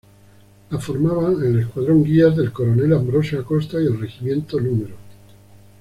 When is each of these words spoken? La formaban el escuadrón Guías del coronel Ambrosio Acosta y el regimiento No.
La 0.71 0.79
formaban 0.79 1.43
el 1.45 1.59
escuadrón 1.59 2.03
Guías 2.03 2.35
del 2.35 2.51
coronel 2.51 2.91
Ambrosio 2.93 3.39
Acosta 3.39 3.79
y 3.79 3.85
el 3.85 3.99
regimiento 3.99 4.59
No. 4.59 4.87